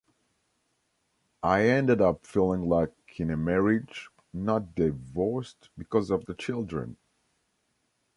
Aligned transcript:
I 1.43 1.65
ended 1.67 2.01
up 2.01 2.25
feeling 2.25 2.67
like 2.67 2.91
in 3.17 3.29
a 3.29 3.37
marriage 3.37 4.09
not 4.33 4.73
divorced 4.73 5.69
because 5.77 6.09
of 6.09 6.25
the 6.25 6.33
children. 6.33 6.97